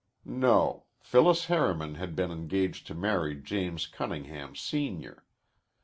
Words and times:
No, 0.25 0.85
Phyllis 0.99 1.45
Harriman 1.45 1.93
had 1.93 2.15
been 2.15 2.31
engaged 2.31 2.87
to 2.87 2.95
marry 2.95 3.35
James 3.35 3.85
Cunningham, 3.85 4.55
Senior. 4.55 5.25